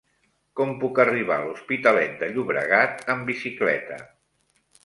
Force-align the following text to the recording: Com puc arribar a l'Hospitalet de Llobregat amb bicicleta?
Com 0.59 0.71
puc 0.83 1.01
arribar 1.03 1.37
a 1.41 1.43
l'Hospitalet 1.49 2.17
de 2.23 2.31
Llobregat 2.33 3.07
amb 3.15 3.31
bicicleta? 3.33 4.01